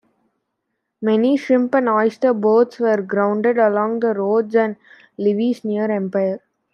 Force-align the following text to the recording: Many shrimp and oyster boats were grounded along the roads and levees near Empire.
Many 0.99 1.37
shrimp 1.37 1.75
and 1.75 1.87
oyster 1.87 2.33
boats 2.33 2.79
were 2.79 3.03
grounded 3.03 3.59
along 3.59 3.99
the 3.99 4.15
roads 4.15 4.55
and 4.55 4.77
levees 5.19 5.63
near 5.63 5.91
Empire. 5.91 6.41